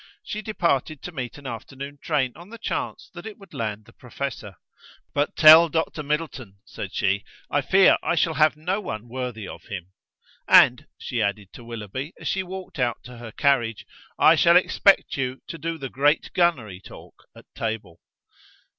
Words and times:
She 0.23 0.41
departed 0.41 1.03
to 1.03 1.11
meet 1.11 1.37
an 1.37 1.45
afternoon 1.45 1.99
train 2.01 2.33
on 2.35 2.49
the 2.49 2.57
chance 2.57 3.11
that 3.13 3.27
it 3.27 3.37
would 3.37 3.53
land 3.53 3.85
the 3.85 3.93
professor. 3.93 4.55
"But 5.13 5.35
tell 5.35 5.69
Dr. 5.69 6.01
Middleton," 6.01 6.57
said 6.65 6.91
she, 6.91 7.23
"I 7.51 7.61
fear 7.61 7.97
I 8.01 8.15
shall 8.15 8.33
have 8.33 8.57
no 8.57 8.81
one 8.81 9.07
worthy 9.07 9.47
of 9.47 9.65
him! 9.65 9.91
And," 10.47 10.87
she 10.97 11.21
added 11.21 11.53
to 11.53 11.63
Willoughby, 11.63 12.13
as 12.19 12.27
she 12.27 12.41
walked 12.41 12.79
out 12.79 13.03
to 13.03 13.17
her 13.19 13.31
carriage, 13.31 13.85
"I 14.17 14.33
shall 14.33 14.57
expect 14.57 15.17
you 15.17 15.43
to 15.45 15.59
do 15.59 15.77
the 15.77 15.87
great 15.87 16.31
gunnery 16.33 16.79
talk 16.81 17.27
at 17.35 17.45
table." 17.53 17.99